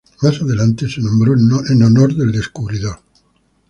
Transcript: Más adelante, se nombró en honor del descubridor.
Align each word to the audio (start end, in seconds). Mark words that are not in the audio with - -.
Más 0.23 0.41
adelante, 0.41 0.89
se 0.89 0.99
nombró 0.99 1.35
en 1.35 1.83
honor 1.83 2.15
del 2.15 2.31
descubridor. 2.31 2.97